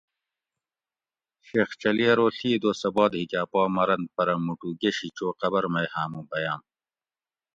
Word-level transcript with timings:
شیخ 1.47 1.69
چلی 1.81 2.05
ارو 2.11 2.27
ڷھی 2.35 2.51
دوسہ 2.63 2.89
باد 2.95 3.11
ھیکاۤ 3.19 3.47
پا 3.51 3.61
مرنت 3.75 4.09
پرہ 4.15 4.35
موٹو 4.45 4.69
گشی 4.81 5.09
چو 5.17 5.27
قبر 5.39 5.63
مئ 5.73 5.87
ھامو 5.93 6.21
بیٔم 6.29 6.61